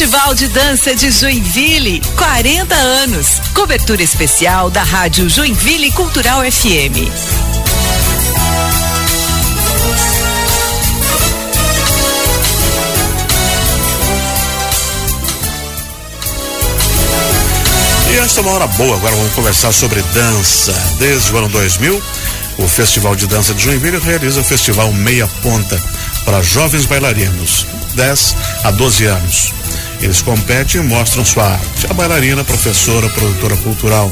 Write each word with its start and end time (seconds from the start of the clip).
Festival 0.00 0.34
de 0.34 0.48
Dança 0.48 0.96
de 0.96 1.10
Joinville, 1.10 2.00
40 2.16 2.74
anos. 2.74 3.38
Cobertura 3.52 4.02
especial 4.02 4.70
da 4.70 4.82
Rádio 4.82 5.28
Joinville 5.28 5.92
Cultural 5.92 6.40
FM. 6.40 6.96
E 18.10 18.18
esta 18.20 18.40
é 18.40 18.42
uma 18.42 18.52
hora 18.52 18.66
boa, 18.68 18.96
agora 18.96 19.14
vamos 19.14 19.34
conversar 19.34 19.70
sobre 19.70 20.00
dança. 20.14 20.72
Desde 20.98 21.30
o 21.30 21.36
ano 21.36 21.50
2000, 21.50 22.02
o 22.56 22.66
Festival 22.66 23.14
de 23.14 23.26
Dança 23.26 23.52
de 23.52 23.62
Joinville 23.62 23.98
realiza 23.98 24.40
o 24.40 24.44
Festival 24.44 24.90
Meia 24.94 25.28
Ponta 25.42 25.78
para 26.24 26.42
jovens 26.42 26.86
bailarinos, 26.86 27.66
10 27.94 28.36
a 28.64 28.70
12 28.70 29.04
anos. 29.04 29.60
Eles 30.00 30.22
competem 30.22 30.80
e 30.80 30.84
mostram 30.84 31.24
sua 31.24 31.44
arte. 31.44 31.86
A 31.90 31.94
bailarina, 31.94 32.42
professora, 32.42 33.08
produtora 33.10 33.56
cultural, 33.58 34.10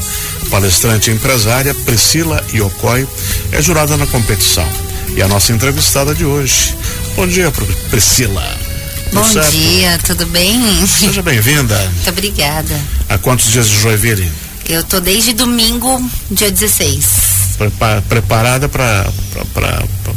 palestrante 0.49 1.09
e 1.09 1.13
empresária 1.13 1.73
Priscila 1.73 2.43
Iocoi 2.53 3.07
é 3.51 3.61
jurada 3.61 3.97
na 3.97 4.05
competição. 4.05 4.67
E 5.15 5.21
a 5.21 5.27
nossa 5.27 5.51
entrevistada 5.51 6.13
de 6.13 6.23
hoje. 6.23 6.75
Bom 7.15 7.27
dia, 7.27 7.51
Priscila. 7.89 8.57
Bom 9.11 9.23
certo? 9.23 9.51
dia, 9.51 9.97
tudo 10.05 10.25
bem? 10.27 10.61
Seja 10.85 11.23
bem-vinda. 11.23 11.75
Muito 11.95 12.09
obrigada. 12.09 12.79
Há 13.09 13.17
quantos 13.17 13.51
dias 13.51 13.67
de 13.67 13.79
Joinville? 13.79 14.31
Eu 14.67 14.83
tô 14.83 14.99
desde 14.99 15.33
domingo, 15.33 15.99
dia 16.29 16.51
16. 16.51 17.05
Prepa 17.57 18.03
preparada 18.07 18.69
para 18.69 19.11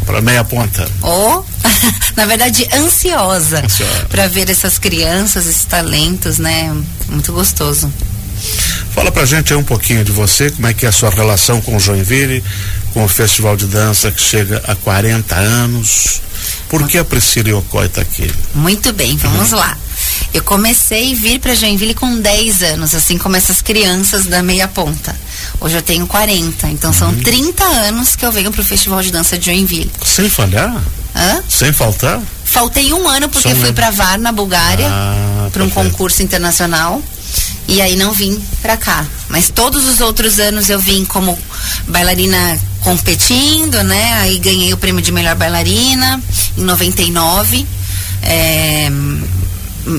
para 0.04 0.20
meia 0.20 0.44
ponta. 0.44 0.86
Oh, 1.02 1.42
na 2.16 2.26
verdade 2.26 2.68
ansiosa, 2.72 3.64
ansiosa. 3.64 4.06
para 4.08 4.28
ver 4.28 4.48
essas 4.50 4.78
crianças, 4.78 5.46
esses 5.46 5.64
talentos, 5.64 6.38
né? 6.38 6.74
Muito 7.08 7.32
gostoso. 7.32 7.92
Fala 8.94 9.10
pra 9.10 9.24
gente 9.24 9.52
aí 9.52 9.58
um 9.58 9.64
pouquinho 9.64 10.04
de 10.04 10.12
você, 10.12 10.50
como 10.50 10.66
é 10.66 10.74
que 10.74 10.84
é 10.84 10.88
a 10.88 10.92
sua 10.92 11.10
relação 11.10 11.60
com 11.60 11.76
o 11.76 11.80
Joinville, 11.80 12.44
com 12.92 13.04
o 13.04 13.08
Festival 13.08 13.56
de 13.56 13.66
Dança 13.66 14.10
que 14.10 14.20
chega 14.20 14.62
a 14.66 14.74
40 14.74 15.34
anos. 15.34 16.20
Por 16.68 16.86
que 16.88 16.98
a 16.98 17.04
Priscila 17.04 17.50
Yokoi 17.50 17.86
está 17.86 18.02
aqui? 18.02 18.30
Muito 18.54 18.92
bem, 18.92 19.16
vamos 19.16 19.52
uhum. 19.52 19.58
lá. 19.58 19.76
Eu 20.34 20.42
comecei 20.42 21.12
a 21.12 21.16
vir 21.16 21.38
para 21.38 21.54
Joinville 21.54 21.94
com 21.94 22.18
10 22.18 22.62
anos, 22.62 22.94
assim 22.94 23.16
como 23.16 23.36
essas 23.36 23.62
crianças 23.62 24.26
da 24.26 24.42
meia 24.42 24.66
ponta. 24.66 25.14
Hoje 25.60 25.76
eu 25.76 25.82
tenho 25.82 26.06
40, 26.06 26.68
então 26.68 26.90
uhum. 26.90 26.96
são 26.96 27.14
30 27.14 27.64
anos 27.64 28.16
que 28.16 28.24
eu 28.24 28.32
venho 28.32 28.50
para 28.50 28.60
o 28.60 28.64
Festival 28.64 29.02
de 29.02 29.12
Dança 29.12 29.38
de 29.38 29.46
Joinville. 29.46 29.90
Sem 30.04 30.28
falhar? 30.28 30.82
Hã? 31.14 31.42
Sem 31.48 31.72
faltar? 31.72 32.20
Faltei 32.44 32.92
um 32.92 33.08
ano 33.08 33.28
porque 33.28 33.54
fui 33.54 33.72
para 33.72 33.90
VAR 33.90 34.18
na 34.18 34.32
Bulgária 34.32 34.86
ah, 34.90 35.48
para 35.52 35.62
um 35.64 35.70
concurso 35.70 36.22
internacional 36.22 37.02
e 37.68 37.80
aí 37.80 37.96
não 37.96 38.12
vim 38.12 38.42
para 38.60 38.76
cá. 38.76 39.06
Mas 39.28 39.48
todos 39.48 39.88
os 39.88 40.00
outros 40.00 40.38
anos 40.38 40.68
eu 40.68 40.78
vim 40.78 41.04
como 41.04 41.38
bailarina 41.88 42.58
competindo, 42.80 43.82
né? 43.82 44.14
Aí 44.20 44.38
ganhei 44.38 44.72
o 44.72 44.76
prêmio 44.76 45.00
de 45.00 45.12
melhor 45.12 45.34
bailarina 45.34 46.20
em 46.56 46.62
99. 46.62 47.66
É, 48.22 48.90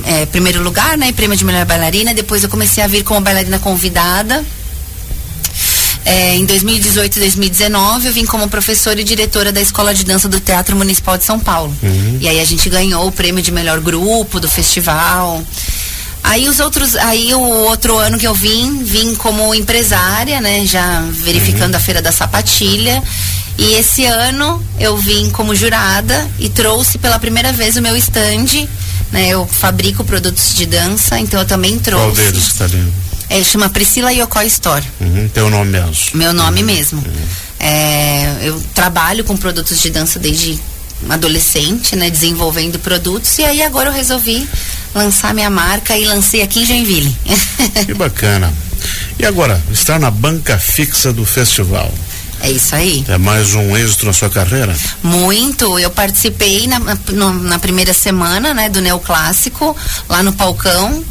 é, 0.05 0.25
primeiro 0.27 0.61
lugar, 0.61 0.97
né? 0.97 1.11
Prêmio 1.11 1.35
de 1.37 1.45
melhor 1.45 1.65
bailarina. 1.65 2.13
Depois 2.13 2.43
eu 2.43 2.49
comecei 2.49 2.83
a 2.83 2.87
vir 2.87 3.03
como 3.03 3.21
bailarina 3.21 3.59
convidada. 3.59 4.43
É, 6.05 6.35
em 6.35 6.45
2018 6.45 7.15
e 7.15 7.19
2019 7.21 8.07
eu 8.07 8.13
vim 8.13 8.25
como 8.25 8.47
professora 8.49 8.99
e 8.99 9.03
diretora 9.03 9.51
da 9.51 9.61
Escola 9.61 9.93
de 9.93 10.03
Dança 10.03 10.27
do 10.27 10.39
Teatro 10.39 10.75
Municipal 10.75 11.17
de 11.17 11.23
São 11.23 11.39
Paulo. 11.39 11.75
Uhum. 11.81 12.17
E 12.19 12.27
aí 12.27 12.39
a 12.39 12.45
gente 12.45 12.69
ganhou 12.69 13.07
o 13.07 13.11
prêmio 13.11 13.41
de 13.41 13.51
melhor 13.51 13.79
grupo 13.79 14.39
do 14.39 14.49
festival. 14.49 15.41
Aí 16.23 16.47
os 16.47 16.59
outros, 16.59 16.95
aí 16.95 17.33
o 17.33 17.41
outro 17.41 17.97
ano 17.97 18.17
que 18.17 18.27
eu 18.27 18.33
vim, 18.33 18.83
vim 18.83 19.15
como 19.15 19.53
empresária, 19.53 20.39
né, 20.39 20.65
já 20.65 21.01
verificando 21.11 21.71
uhum. 21.71 21.77
a 21.77 21.81
feira 21.81 22.01
da 22.01 22.11
sapatilha. 22.11 23.01
E 23.57 23.73
esse 23.75 24.05
ano 24.05 24.61
eu 24.79 24.97
vim 24.97 25.29
como 25.29 25.55
jurada 25.55 26.27
e 26.39 26.49
trouxe 26.49 26.97
pela 26.97 27.19
primeira 27.19 27.53
vez 27.53 27.77
o 27.77 27.81
meu 27.81 27.95
stand, 27.97 28.67
né? 29.11 29.29
Eu 29.29 29.45
fabrico 29.45 30.03
produtos 30.03 30.55
de 30.55 30.65
dança, 30.65 31.19
então 31.19 31.39
eu 31.39 31.45
também 31.45 31.77
trouxe. 31.77 32.03
Qual 32.03 32.15
deles 32.15 32.47
está 32.47 32.65
ali? 32.65 32.91
É, 33.29 33.43
chama 33.43 33.69
Priscila 33.69 34.11
Yoko 34.11 34.41
Store. 34.41 34.83
Uhum, 34.99 35.29
teu 35.33 35.49
nome 35.49 35.71
mesmo. 35.71 35.95
Meu 36.13 36.33
nome 36.33 36.61
uhum. 36.61 36.65
mesmo. 36.65 36.99
Uhum. 36.99 37.27
É, 37.59 38.39
eu 38.41 38.61
trabalho 38.73 39.23
com 39.23 39.37
produtos 39.37 39.81
de 39.81 39.89
dança 39.89 40.19
desde 40.19 40.59
adolescente, 41.09 41.95
né, 41.95 42.09
desenvolvendo 42.09 42.79
produtos 42.79 43.37
e 43.37 43.43
aí 43.43 43.61
agora 43.61 43.89
eu 43.89 43.93
resolvi 43.93 44.47
lançar 44.95 45.33
minha 45.33 45.49
marca 45.49 45.97
e 45.97 46.05
lancei 46.05 46.41
aqui 46.41 46.61
em 46.61 46.65
Joinville. 46.65 47.15
que 47.85 47.93
bacana. 47.93 48.53
E 49.17 49.25
agora, 49.25 49.61
estar 49.71 49.99
na 49.99 50.11
banca 50.11 50.57
fixa 50.57 51.13
do 51.13 51.25
festival. 51.25 51.91
É 52.41 52.51
isso 52.51 52.75
aí. 52.75 53.05
É 53.07 53.17
mais 53.17 53.55
um 53.55 53.75
êxito 53.77 54.05
na 54.05 54.11
sua 54.11 54.29
carreira? 54.29 54.75
Muito. 55.01 55.79
Eu 55.79 55.89
participei 55.89 56.67
na, 56.67 56.79
na, 56.79 57.31
na 57.31 57.59
primeira 57.59 57.93
semana, 57.93 58.53
né, 58.53 58.67
do 58.67 58.81
Neoclássico, 58.81 59.75
lá 60.09 60.21
no 60.21 60.33
Palcão. 60.33 61.03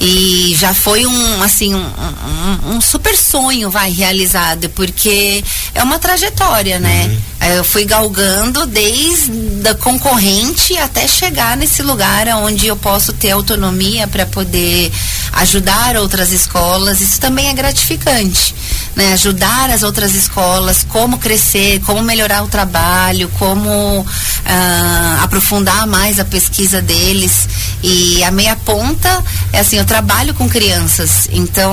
E 0.00 0.54
já 0.56 0.72
foi 0.72 1.04
um, 1.06 1.42
assim, 1.42 1.74
um, 1.74 1.78
um, 1.78 2.76
um, 2.76 2.80
super 2.80 3.16
sonho, 3.16 3.68
vai, 3.68 3.90
realizado, 3.90 4.68
porque 4.70 5.42
é 5.74 5.82
uma 5.82 5.98
trajetória, 5.98 6.78
né? 6.78 7.06
Uhum. 7.40 7.48
Eu 7.56 7.64
fui 7.64 7.84
galgando 7.84 8.64
desde 8.66 9.68
a 9.68 9.74
concorrente 9.74 10.76
até 10.78 11.08
chegar 11.08 11.56
nesse 11.56 11.82
lugar 11.82 12.28
onde 12.42 12.66
eu 12.66 12.76
posso 12.76 13.12
ter 13.12 13.30
autonomia 13.30 14.06
para 14.06 14.24
poder 14.26 14.92
ajudar 15.32 15.96
outras 15.96 16.30
escolas. 16.30 17.00
Isso 17.00 17.18
também 17.20 17.48
é 17.48 17.52
gratificante, 17.52 18.54
né? 18.98 19.12
Ajudar 19.12 19.70
as 19.70 19.84
outras 19.84 20.12
escolas, 20.12 20.84
como 20.88 21.18
crescer, 21.18 21.80
como 21.86 22.02
melhorar 22.02 22.42
o 22.42 22.48
trabalho, 22.48 23.30
como 23.38 24.00
uh, 24.00 25.22
aprofundar 25.22 25.86
mais 25.86 26.18
a 26.18 26.24
pesquisa 26.24 26.82
deles. 26.82 27.48
E 27.80 28.24
a 28.24 28.30
meia 28.32 28.56
ponta, 28.56 29.24
é 29.52 29.60
assim, 29.60 29.76
eu 29.76 29.84
trabalho 29.84 30.34
com 30.34 30.48
crianças, 30.48 31.28
então 31.30 31.72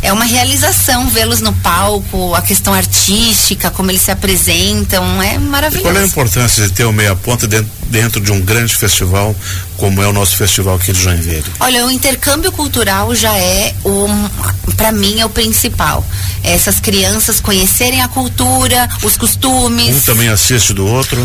é 0.00 0.12
uma 0.12 0.24
realização 0.24 1.08
vê-los 1.08 1.40
no 1.40 1.52
palco, 1.54 2.32
a 2.36 2.40
questão 2.40 2.72
artística, 2.72 3.68
como 3.72 3.90
eles 3.90 4.02
se 4.02 4.12
apresentam, 4.12 5.20
é 5.20 5.36
maravilhoso. 5.36 5.88
E 5.88 5.92
qual 5.92 6.00
é 6.00 6.04
a 6.04 6.06
importância 6.06 6.68
de 6.68 6.72
ter 6.72 6.84
o 6.84 6.92
meia 6.92 7.16
ponta 7.16 7.48
dentro, 7.48 7.68
dentro 7.90 8.20
de 8.20 8.32
um 8.32 8.40
grande 8.40 8.74
festival 8.74 9.34
como 9.76 10.02
é 10.02 10.06
o 10.06 10.12
nosso 10.12 10.36
festival 10.36 10.76
aqui 10.76 10.92
de 10.92 11.00
Joinville? 11.00 11.44
Olha, 11.60 11.86
o 11.86 11.90
intercâmbio 11.90 12.52
cultural 12.52 13.14
já 13.14 13.36
é 13.36 13.74
o, 13.84 14.06
para 14.76 14.92
mim 14.92 15.20
é 15.20 15.26
o 15.26 15.30
principal. 15.30 16.04
Essas 16.42 16.80
crianças 16.80 17.40
conhecerem 17.40 18.00
a 18.00 18.08
cultura, 18.08 18.88
os 19.02 19.16
costumes. 19.16 19.96
Um 19.96 20.00
também 20.00 20.28
assiste 20.28 20.72
do 20.72 20.86
outro. 20.86 21.20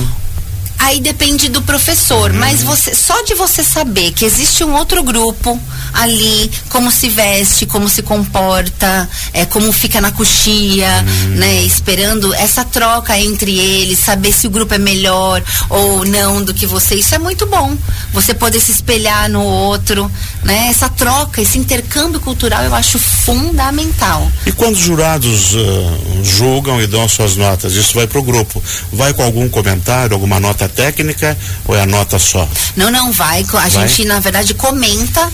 Aí 0.80 1.02
depende 1.02 1.50
do 1.50 1.62
professor, 1.62 2.32
uhum. 2.32 2.40
mas 2.40 2.64
você 2.64 2.96
só 2.96 3.22
de 3.24 3.36
você 3.36 3.64
saber 3.64 4.12
que 4.14 4.24
existe 4.24 4.64
um 4.64 4.74
outro 4.74 5.04
grupo 5.04 5.60
ali, 5.94 6.50
como 6.70 6.90
se 6.90 7.10
veste, 7.10 7.66
como 7.66 7.90
se 7.90 8.02
comporta, 8.02 9.10
é, 9.34 9.46
como 9.46 9.72
fica 9.74 10.00
na 10.00 10.12
coxia, 10.12 10.88
uhum. 11.06 11.36
né, 11.36 11.62
esperando 11.64 12.34
essa 12.34 12.64
troca 12.64 13.20
entre 13.20 13.58
eles, 13.58 14.00
saber 14.00 14.32
se 14.32 14.48
o 14.48 14.50
grupo 14.50 14.74
é 14.74 14.78
melhor 14.78 15.44
ou 15.70 16.06
não 16.06 16.42
do 16.42 16.54
que 16.54 16.66
você, 16.66 16.96
isso 16.96 17.14
é 17.14 17.20
muito 17.20 17.46
bom. 17.46 17.78
Você 18.14 18.34
poder 18.34 18.60
se 18.60 18.72
espelhar 18.72 19.30
no 19.30 19.44
outro, 19.44 20.10
né? 20.44 20.68
Essa 20.70 20.90
troca, 20.90 21.42
esse 21.42 21.58
intercâmbio 21.58 22.20
cultural 22.20 22.64
eu 22.64 22.74
acho 22.74 22.98
fundamental. 22.98 24.32
E 24.46 24.52
quando 24.52 24.76
os 24.76 24.82
jurados 24.82 25.54
uh, 25.54 26.19
julgam 26.24 26.82
e 26.82 26.88
dão 26.88 27.08
suas 27.08 27.36
notas, 27.36 27.74
isso 27.74 27.94
vai 27.94 28.08
para 28.08 28.20
o 28.20 28.24
grupo, 28.24 28.62
vai 28.92 29.14
com 29.14 29.24
algum 29.24 29.48
comentário, 29.50 30.14
alguma 30.14 30.40
nota 30.40 30.68
técnica 30.68 31.38
ou 31.66 31.76
é 31.76 31.82
a 31.82 31.86
nota 31.86 32.20
só? 32.20 32.48
Não, 32.76 32.92
não, 32.92 33.12
vai. 33.12 33.42
A 33.42 33.44
vai? 33.44 33.70
gente, 33.70 34.06
na 34.06 34.20
verdade, 34.20 34.54
comenta 34.54 35.32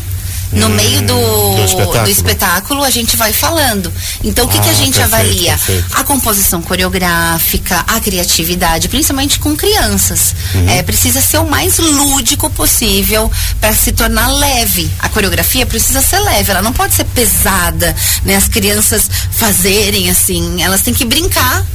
no 0.56 0.68
hum, 0.68 0.70
meio 0.70 1.02
do, 1.02 1.56
do, 1.56 1.64
espetáculo. 1.64 2.04
do, 2.04 2.10
espetáculo. 2.10 2.84
a 2.84 2.90
gente 2.90 3.16
vai 3.18 3.34
falando. 3.34 3.92
Então, 4.24 4.46
o 4.46 4.48
que, 4.48 4.58
ah, 4.58 4.62
que 4.62 4.70
a 4.70 4.72
ah, 4.72 4.76
gente 4.76 4.98
perfeito, 4.98 5.14
avalia? 5.14 5.52
Perfeito. 5.52 5.86
A 5.94 6.04
composição 6.04 6.62
coreográfica, 6.62 7.84
a 7.88 8.00
criatividade, 8.00 8.88
principalmente 8.88 9.40
com 9.40 9.56
crianças. 9.56 10.34
Uhum. 10.54 10.70
É, 10.70 10.84
precisa 10.84 11.22
ser 11.22 11.38
o 11.40 11.46
mais 11.46 11.78
lúdico 11.78 12.50
possível 12.50 13.32
para 13.60 13.74
se 13.74 13.92
tornar 13.92 14.28
leve. 14.28 14.90
A 15.00 15.10
coreografia 15.10 15.66
precisa 15.66 16.02
ser 16.02 16.20
leve, 16.20 16.52
ela 16.52 16.62
não 16.62 16.74
pode 16.74 16.94
ser 16.94 17.06
pesada, 17.06 17.96
né? 18.24 18.36
As 18.36 18.48
crianças 18.48 19.10
fazerem 19.32 20.10
assim, 20.10 20.64
elas 20.64 20.82
têm 20.82 20.94
que 20.94 21.06
brincar 21.06 21.66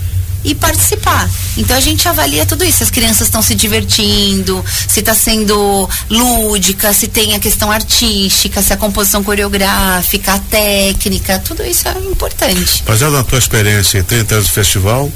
e 0.45 0.55
participar. 0.55 1.29
Então 1.57 1.77
a 1.77 1.81
gente 1.81 2.09
avalia 2.09 2.47
tudo 2.47 2.65
isso. 2.65 2.83
As 2.83 2.91
crianças 2.91 3.23
estão 3.29 3.43
se 3.43 3.55
divertindo, 3.55 4.65
se 4.89 5.01
está 5.01 5.15
sendo 5.15 5.89
lúdica, 6.09 6.93
se 6.93 7.09
tem 7.09 7.35
a 7.35 7.39
questão 7.39 7.71
artística, 7.71 8.63
se 8.63 8.73
a 8.73 8.77
composição 8.77 9.23
coreográfica, 9.23 10.35
a 10.35 10.39
técnica, 10.39 11.39
tudo 11.41 11.65
isso 11.65 11.87
é 11.89 11.93
importante. 11.99 12.83
Baseado 12.87 13.13
na 13.13 13.25
tua 13.25 13.39
experiência 13.39 13.99
em 13.99 14.03
30 14.03 14.35
anos 14.35 14.47
de 14.47 14.53
festival, 14.53 15.11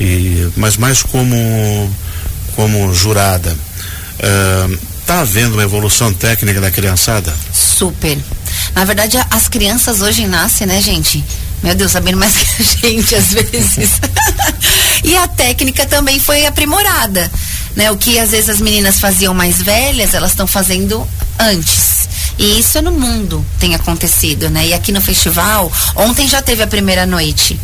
e, 0.00 0.48
mas 0.56 0.76
mais 0.76 1.02
como, 1.02 1.94
como 2.56 2.92
jurada. 2.94 3.56
Uh, 4.14 4.78
tá 5.04 5.20
havendo 5.20 5.54
uma 5.54 5.62
evolução 5.62 6.12
técnica 6.12 6.60
da 6.60 6.70
criançada? 6.70 7.34
Super. 7.52 8.18
Na 8.74 8.84
verdade, 8.84 9.18
as 9.30 9.48
crianças 9.48 10.00
hoje 10.00 10.26
nascem, 10.26 10.66
né, 10.66 10.80
gente? 10.80 11.22
Meu 11.64 11.74
Deus, 11.74 11.92
sabendo 11.92 12.18
mais 12.18 12.36
que 12.36 12.86
a 12.86 12.90
gente 12.90 13.14
às 13.14 13.32
vezes. 13.32 13.98
e 15.02 15.16
a 15.16 15.26
técnica 15.26 15.86
também 15.86 16.20
foi 16.20 16.44
aprimorada. 16.44 17.30
Né? 17.74 17.90
O 17.90 17.96
que 17.96 18.18
às 18.18 18.32
vezes 18.32 18.50
as 18.50 18.60
meninas 18.60 19.00
faziam 19.00 19.32
mais 19.32 19.62
velhas, 19.62 20.12
elas 20.12 20.32
estão 20.32 20.46
fazendo 20.46 21.08
antes. 21.40 22.06
E 22.38 22.58
isso 22.58 22.82
no 22.82 22.92
mundo 22.92 23.44
tem 23.58 23.74
acontecido, 23.74 24.50
né? 24.50 24.66
E 24.66 24.74
aqui 24.74 24.92
no 24.92 25.00
festival, 25.00 25.72
ontem 25.96 26.28
já 26.28 26.42
teve 26.42 26.62
a 26.62 26.66
primeira 26.66 27.06
noite. 27.06 27.58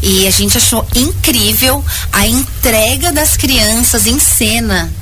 E 0.00 0.28
a 0.28 0.30
gente 0.30 0.56
achou 0.56 0.86
incrível 0.94 1.84
a 2.12 2.28
entrega 2.28 3.10
das 3.10 3.36
crianças 3.36 4.06
em 4.06 4.20
cena. 4.20 4.92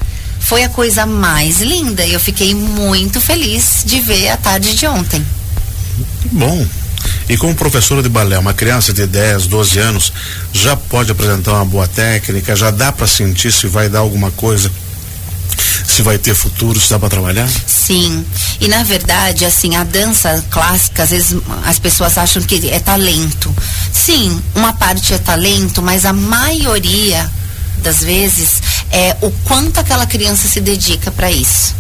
Foi 0.41 0.65
a 0.65 0.71
coisa 0.71 1.05
mais 1.05 1.61
linda 1.61 2.07
e 2.07 2.15
eu 2.15 2.21
fiquei 2.21 2.55
muito 2.55 3.21
feliz 3.21 3.83
de 3.85 4.01
ver 4.01 4.31
a 4.31 4.39
tarde 4.39 4.75
de 4.75 4.87
ontem. 4.87 5.25
Bom. 6.33 6.67
E 7.29 7.37
como 7.37 7.55
professora 7.55 8.03
de 8.03 8.09
balé, 8.09 8.39
uma 8.39 8.55
criança 8.55 8.93
de 8.93 9.07
10, 9.07 9.47
12 9.49 9.79
anos 9.79 10.13
já 10.53 10.75
pode 10.75 11.13
apresentar 11.13 11.53
uma 11.53 11.65
boa 11.65 11.87
técnica, 11.87 12.57
já 12.57 12.71
dá 12.71 12.91
para 12.91 13.07
sentir 13.07 13.53
se 13.53 13.67
vai 13.67 13.89
dar 13.89 13.99
alguma 13.99 14.31
coisa 14.31 14.71
se 15.87 16.03
vai 16.03 16.19
ter 16.19 16.35
futuro, 16.35 16.79
se 16.79 16.91
dá 16.91 16.99
para 16.99 17.09
trabalhar? 17.09 17.49
Sim. 17.67 18.25
E 18.61 18.69
na 18.69 18.83
verdade, 18.85 19.45
assim, 19.45 19.75
a 19.75 19.85
dança 19.85 20.45
clássica, 20.51 21.03
às 21.03 21.11
vezes 21.11 21.37
as 21.65 21.79
pessoas 21.79 22.17
acham 22.19 22.43
que 22.43 22.69
é 22.69 22.79
talento. 22.79 23.55
Sim, 23.93 24.41
uma 24.55 24.73
parte 24.73 25.15
é 25.15 25.19
talento, 25.19 25.83
mas 25.83 26.05
a 26.05 26.13
maioria 26.13 27.29
das 27.83 28.01
vezes 28.01 28.63
é 28.91 29.17
o 29.21 29.31
quanto 29.45 29.81
aquela 29.81 30.07
criança 30.07 30.47
se 30.47 30.61
dedica 30.61 31.11
para 31.11 31.31
isso 31.31 31.75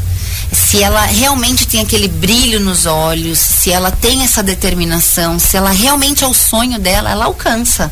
se 0.53 0.83
ela 0.83 1.05
realmente 1.05 1.67
tem 1.67 1.81
aquele 1.81 2.09
brilho 2.09 2.61
nos 2.61 2.87
olhos, 2.87 3.39
se 3.39 3.71
ela 3.71 3.91
tem 3.91 4.23
essa 4.23 4.43
determinação, 4.43 5.39
se 5.39 5.57
ela 5.57 5.71
realmente 5.71 6.25
é 6.25 6.27
o 6.27 6.35
sonho 6.35 6.79
dela, 6.79 7.11
ela 7.11 7.27
alcança. 7.27 7.91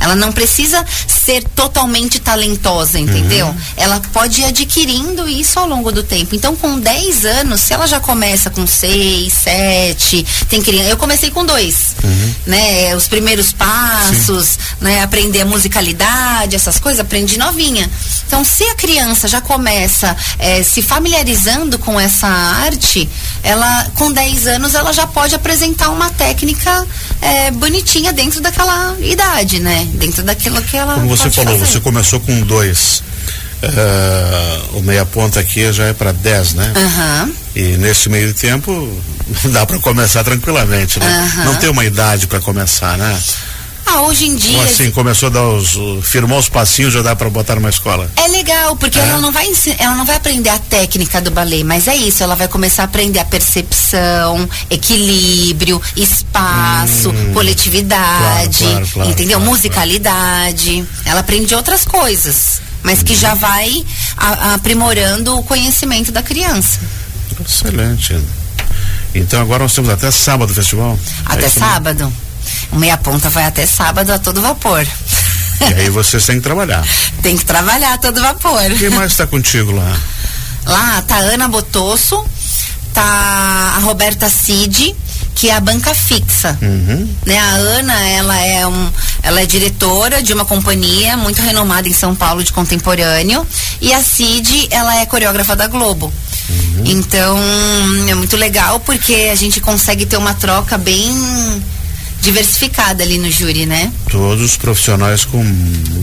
Ela 0.00 0.14
não 0.14 0.32
precisa 0.32 0.84
ser 1.06 1.44
totalmente 1.54 2.18
talentosa, 2.18 2.98
entendeu? 2.98 3.46
Uhum. 3.46 3.56
Ela 3.76 4.00
pode 4.12 4.40
ir 4.40 4.44
adquirindo 4.44 5.28
isso 5.28 5.58
ao 5.58 5.66
longo 5.66 5.92
do 5.92 6.02
tempo. 6.02 6.34
Então, 6.34 6.56
com 6.56 6.78
10 6.78 7.24
anos, 7.24 7.60
se 7.60 7.72
ela 7.72 7.86
já 7.86 8.00
começa 8.00 8.50
com 8.50 8.66
6, 8.66 9.32
7, 9.32 10.26
tem 10.48 10.62
criança. 10.62 10.90
Eu 10.90 10.96
comecei 10.96 11.30
com 11.30 11.44
dois, 11.44 11.94
uhum. 12.02 12.34
né? 12.46 12.94
Os 12.96 13.08
primeiros 13.08 13.52
passos, 13.52 14.46
Sim. 14.48 14.58
né? 14.80 15.02
Aprender 15.02 15.42
a 15.42 15.46
musicalidade, 15.46 16.56
essas 16.56 16.78
coisas, 16.78 17.00
aprendi 17.00 17.38
novinha. 17.38 17.88
Então, 18.34 18.44
se 18.44 18.64
a 18.64 18.74
criança 18.74 19.28
já 19.28 19.40
começa 19.40 20.16
é, 20.40 20.60
se 20.60 20.82
familiarizando 20.82 21.78
com 21.78 22.00
essa 22.00 22.26
arte, 22.26 23.08
ela, 23.44 23.86
com 23.94 24.10
10 24.10 24.48
anos, 24.48 24.74
ela 24.74 24.92
já 24.92 25.06
pode 25.06 25.36
apresentar 25.36 25.90
uma 25.90 26.10
técnica 26.10 26.84
é, 27.22 27.52
bonitinha 27.52 28.12
dentro 28.12 28.40
daquela 28.40 28.96
idade, 28.98 29.60
né? 29.60 29.88
Dentro 29.94 30.24
daquilo 30.24 30.60
que 30.62 30.76
ela. 30.76 30.94
Como 30.94 31.16
você 31.16 31.30
falou, 31.30 31.56
fazer. 31.56 31.64
você 31.64 31.78
começou 31.78 32.18
com 32.18 32.40
dois. 32.40 33.04
Uh, 33.62 34.78
o 34.78 34.82
meia 34.82 35.06
ponta 35.06 35.38
aqui 35.38 35.72
já 35.72 35.84
é 35.84 35.92
para 35.92 36.10
10, 36.10 36.54
né? 36.54 36.72
Uhum. 36.76 37.34
E 37.54 37.62
nesse 37.76 38.08
meio 38.08 38.34
tempo 38.34 39.00
dá 39.52 39.64
para 39.64 39.78
começar 39.78 40.24
tranquilamente, 40.24 40.98
né? 40.98 41.32
Uhum. 41.36 41.44
Não 41.44 41.54
tem 41.54 41.70
uma 41.70 41.84
idade 41.84 42.26
para 42.26 42.40
começar, 42.40 42.98
né? 42.98 43.16
Ah, 43.86 44.02
hoje 44.02 44.26
em 44.26 44.36
dia. 44.36 44.58
Ou 44.58 44.64
assim, 44.64 44.90
começou 44.90 45.28
a 45.28 45.30
dar 45.30 45.46
os. 45.46 45.78
firmou 46.02 46.38
os 46.38 46.48
passinhos, 46.48 46.92
já 46.94 47.02
dá 47.02 47.14
para 47.14 47.28
botar 47.28 47.56
numa 47.56 47.68
escola. 47.68 48.10
É 48.16 48.28
legal, 48.28 48.76
porque 48.76 48.98
é. 48.98 49.02
ela 49.02 49.20
não 49.20 49.30
vai 49.30 49.50
ela 49.78 49.94
não 49.94 50.04
vai 50.04 50.16
aprender 50.16 50.48
a 50.48 50.58
técnica 50.58 51.20
do 51.20 51.30
balé, 51.30 51.62
mas 51.62 51.86
é 51.86 51.94
isso, 51.94 52.22
ela 52.22 52.34
vai 52.34 52.48
começar 52.48 52.82
a 52.82 52.84
aprender 52.86 53.18
a 53.18 53.24
percepção, 53.24 54.48
equilíbrio, 54.70 55.80
espaço, 55.96 57.10
hum, 57.10 57.32
coletividade, 57.32 58.58
claro, 58.58 58.72
claro, 58.72 58.88
claro, 58.92 59.10
entendeu? 59.10 59.40
Musicalidade. 59.40 60.84
Ela 61.04 61.20
aprende 61.20 61.54
outras 61.54 61.84
coisas, 61.84 62.60
mas 62.82 63.02
que 63.02 63.14
já 63.14 63.34
vai 63.34 63.84
a, 64.16 64.54
aprimorando 64.54 65.38
o 65.38 65.42
conhecimento 65.42 66.10
da 66.10 66.22
criança. 66.22 66.80
Excelente. 67.44 68.18
Então 69.14 69.40
agora 69.40 69.62
nós 69.62 69.74
temos 69.74 69.90
até 69.90 70.10
sábado 70.10 70.50
o 70.50 70.54
festival? 70.54 70.98
Até 71.26 71.46
é 71.46 71.48
sábado. 71.48 72.12
O 72.74 72.78
meia 72.78 72.98
ponta 72.98 73.30
vai 73.30 73.44
até 73.44 73.64
sábado 73.66 74.10
a 74.12 74.18
todo 74.18 74.42
vapor. 74.42 74.84
E 75.60 75.74
aí 75.74 75.88
você 75.90 76.18
tem 76.18 76.36
que 76.36 76.42
trabalhar. 76.42 76.84
tem 77.22 77.36
que 77.36 77.44
trabalhar 77.44 77.94
a 77.94 77.98
todo 77.98 78.20
vapor. 78.20 78.68
Quem 78.76 78.90
mais 78.90 79.12
está 79.12 79.28
contigo 79.28 79.70
lá? 79.70 79.96
Lá 80.66 81.00
tá 81.02 81.16
a 81.16 81.20
Ana 81.20 81.46
Botosso, 81.46 82.24
tá 82.92 83.74
a 83.76 83.78
Roberta 83.78 84.28
Cid, 84.28 84.94
que 85.36 85.50
é 85.50 85.54
a 85.54 85.60
banca 85.60 85.94
fixa. 85.94 86.58
Uhum. 86.60 87.08
Né? 87.24 87.38
A 87.38 87.50
Ana, 87.50 88.08
ela 88.08 88.38
é, 88.40 88.66
um, 88.66 88.92
ela 89.22 89.40
é 89.40 89.46
diretora 89.46 90.20
de 90.20 90.32
uma 90.32 90.44
companhia 90.44 91.16
muito 91.16 91.40
renomada 91.40 91.88
em 91.88 91.92
São 91.92 92.12
Paulo 92.12 92.42
de 92.42 92.52
contemporâneo. 92.52 93.46
E 93.80 93.92
a 93.92 94.02
Cid, 94.02 94.66
ela 94.72 94.96
é 94.96 95.06
coreógrafa 95.06 95.54
da 95.54 95.68
Globo. 95.68 96.12
Uhum. 96.48 96.82
Então, 96.86 97.38
é 98.08 98.14
muito 98.14 98.36
legal 98.36 98.80
porque 98.80 99.30
a 99.30 99.34
gente 99.36 99.60
consegue 99.60 100.04
ter 100.06 100.16
uma 100.16 100.34
troca 100.34 100.76
bem 100.76 101.12
diversificada 102.24 103.04
ali 103.04 103.18
no 103.18 103.30
júri, 103.30 103.66
né? 103.66 103.92
Todos 104.10 104.56
profissionais 104.56 105.26
com 105.26 105.44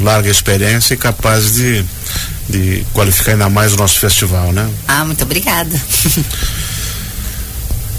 larga 0.02 0.30
experiência 0.30 0.94
e 0.94 0.98
capazes 0.98 1.56
de, 1.56 1.84
de 2.48 2.86
qualificar 2.94 3.32
ainda 3.32 3.50
mais 3.50 3.74
o 3.74 3.78
nosso 3.78 4.00
festival, 4.00 4.54
né? 4.54 4.70
Ah, 4.88 5.04
muito 5.04 5.24
obrigada. 5.24 5.70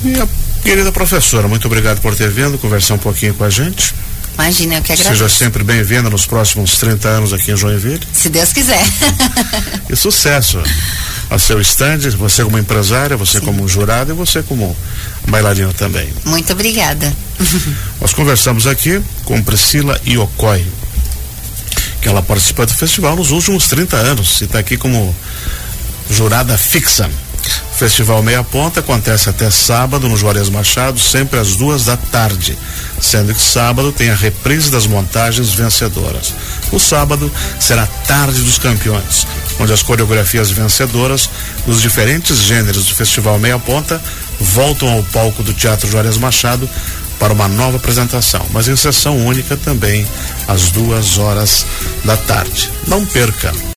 e 0.04 0.14
a 0.20 0.28
querida 0.62 0.92
professora, 0.92 1.48
muito 1.48 1.66
obrigado 1.66 2.00
por 2.00 2.14
ter 2.14 2.30
vindo 2.30 2.56
conversar 2.58 2.94
um 2.94 2.98
pouquinho 2.98 3.34
com 3.34 3.42
a 3.42 3.50
gente. 3.50 3.92
Imagina, 4.34 4.76
eu 4.76 4.82
que 4.82 4.92
agradeço. 4.92 5.18
Seja 5.18 5.28
sempre 5.28 5.64
bem-vinda 5.64 6.08
nos 6.08 6.24
próximos 6.24 6.76
30 6.78 7.08
anos 7.08 7.32
aqui 7.32 7.50
em 7.50 7.56
Joinville. 7.56 8.00
Se 8.12 8.30
Deus 8.30 8.52
quiser. 8.52 8.84
e 9.90 9.96
sucesso 9.96 10.62
a 11.32 11.38
seu 11.38 11.60
stand, 11.62 12.10
você 12.18 12.44
como 12.44 12.58
empresária, 12.58 13.16
você 13.16 13.38
Sim. 13.38 13.46
como 13.46 13.66
jurado 13.66 14.12
e 14.12 14.14
você 14.14 14.42
como 14.42 14.76
bailarina 15.26 15.72
também. 15.72 16.12
Muito 16.26 16.52
obrigada. 16.52 17.12
Nós 18.00 18.12
conversamos 18.12 18.66
aqui 18.66 19.02
com 19.24 19.42
Priscila 19.42 19.98
Iocoi, 20.06 20.66
que 22.02 22.08
ela 22.08 22.22
participa 22.22 22.66
do 22.66 22.74
festival 22.74 23.16
nos 23.16 23.30
últimos 23.30 23.66
30 23.68 23.96
anos 23.96 24.40
e 24.42 24.44
está 24.44 24.58
aqui 24.58 24.76
como 24.76 25.14
jurada 26.10 26.58
fixa. 26.58 27.08
O 27.72 27.74
Festival 27.74 28.22
Meia 28.22 28.44
Ponta 28.44 28.80
acontece 28.80 29.28
até 29.28 29.50
sábado 29.50 30.08
no 30.08 30.16
Juarez 30.16 30.48
Machado, 30.48 31.00
sempre 31.00 31.40
às 31.40 31.56
duas 31.56 31.86
da 31.86 31.96
tarde, 31.96 32.56
sendo 33.00 33.34
que 33.34 33.40
sábado 33.40 33.90
tem 33.90 34.10
a 34.10 34.14
reprise 34.14 34.70
das 34.70 34.86
montagens 34.86 35.50
vencedoras. 35.52 36.34
O 36.70 36.78
sábado 36.78 37.32
será 37.58 37.86
Tarde 38.06 38.40
dos 38.42 38.58
Campeões, 38.58 39.26
onde 39.62 39.72
as 39.72 39.82
coreografias 39.82 40.50
vencedoras 40.50 41.30
dos 41.64 41.80
diferentes 41.80 42.38
gêneros 42.38 42.86
do 42.86 42.94
Festival 42.94 43.38
Meia 43.38 43.58
Ponta 43.58 44.02
voltam 44.40 44.90
ao 44.90 45.02
palco 45.04 45.42
do 45.42 45.54
Teatro 45.54 45.88
Juarez 45.88 46.16
Machado 46.18 46.68
para 47.18 47.32
uma 47.32 47.46
nova 47.46 47.76
apresentação, 47.76 48.44
mas 48.52 48.66
em 48.66 48.74
sessão 48.74 49.16
única 49.24 49.56
também 49.56 50.04
às 50.48 50.72
duas 50.72 51.18
horas 51.18 51.64
da 52.04 52.16
tarde. 52.16 52.68
Não 52.88 53.06
perca! 53.06 53.52